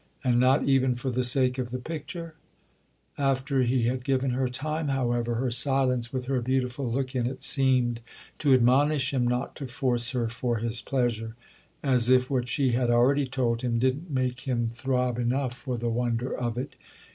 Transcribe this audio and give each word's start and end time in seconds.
"And 0.23 0.39
not 0.39 0.63
even 0.63 0.95
for 0.95 1.11
the 1.11 1.21
sake 1.21 1.59
of 1.59 1.69
the 1.69 1.77
picture—?" 1.77 2.33
After 3.19 3.61
he 3.61 3.83
had 3.83 4.03
given 4.03 4.31
her 4.31 4.47
time, 4.47 4.87
however, 4.87 5.35
her 5.35 5.51
silence, 5.51 6.11
with 6.11 6.25
her 6.25 6.41
beautiful 6.41 6.91
look 6.91 7.13
in 7.13 7.27
it, 7.27 7.43
seemed 7.43 7.99
to 8.39 8.51
admonish 8.55 9.13
him 9.13 9.27
not 9.27 9.55
to 9.57 9.67
force 9.67 10.09
her 10.13 10.27
for 10.27 10.57
his 10.57 10.81
pleasure; 10.81 11.35
as 11.83 12.09
if 12.09 12.31
what 12.31 12.49
she 12.49 12.71
had 12.71 12.89
already 12.89 13.27
told 13.27 13.61
him 13.61 13.77
didn't 13.77 14.09
make 14.09 14.39
him 14.47 14.71
throb 14.73 15.19
enough 15.19 15.53
for 15.53 15.77
the 15.77 15.91
wonder 15.91 16.35
of 16.35 16.57
it. 16.57 16.73